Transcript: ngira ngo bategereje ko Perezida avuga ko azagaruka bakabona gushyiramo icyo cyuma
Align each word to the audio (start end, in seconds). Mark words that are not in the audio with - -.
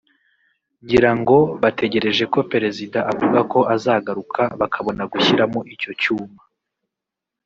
ngira 0.83 1.11
ngo 1.19 1.37
bategereje 1.61 2.23
ko 2.33 2.39
Perezida 2.51 2.99
avuga 3.11 3.39
ko 3.51 3.59
azagaruka 3.75 4.41
bakabona 4.59 5.03
gushyiramo 5.11 5.59
icyo 5.73 5.91
cyuma 6.01 6.41